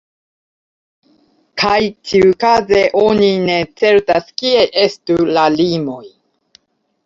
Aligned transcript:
Kaj 1.63 1.75
ĉiukaze 1.91 2.81
oni 3.03 3.29
ne 3.45 3.61
certas 3.85 4.35
kie 4.43 4.67
estu 4.89 5.23
la 5.39 5.49
limoj. 5.61 6.05